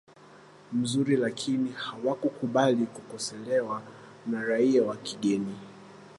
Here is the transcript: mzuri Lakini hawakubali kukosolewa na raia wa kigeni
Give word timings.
mzuri 0.73 1.15
Lakini 1.17 1.71
hawakubali 1.71 2.85
kukosolewa 2.85 3.81
na 4.27 4.41
raia 4.43 4.83
wa 4.83 4.95
kigeni 4.97 5.55